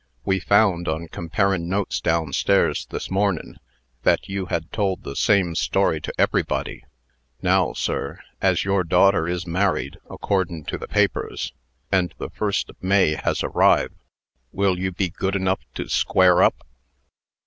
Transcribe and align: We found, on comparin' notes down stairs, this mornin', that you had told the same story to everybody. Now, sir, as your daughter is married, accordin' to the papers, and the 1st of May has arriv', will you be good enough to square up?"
We 0.25 0.39
found, 0.39 0.87
on 0.87 1.09
comparin' 1.09 1.69
notes 1.69 2.01
down 2.01 2.33
stairs, 2.33 2.87
this 2.89 3.11
mornin', 3.11 3.59
that 4.01 4.27
you 4.27 4.47
had 4.47 4.71
told 4.71 5.03
the 5.03 5.15
same 5.15 5.53
story 5.53 6.01
to 6.01 6.11
everybody. 6.17 6.83
Now, 7.43 7.73
sir, 7.73 8.19
as 8.41 8.63
your 8.63 8.83
daughter 8.83 9.27
is 9.27 9.45
married, 9.45 9.99
accordin' 10.09 10.65
to 10.69 10.79
the 10.79 10.87
papers, 10.87 11.53
and 11.91 12.15
the 12.17 12.31
1st 12.31 12.69
of 12.69 12.81
May 12.83 13.11
has 13.11 13.43
arriv', 13.43 13.91
will 14.51 14.79
you 14.79 14.91
be 14.91 15.09
good 15.11 15.35
enough 15.35 15.59
to 15.75 15.87
square 15.87 16.41
up?" 16.41 16.65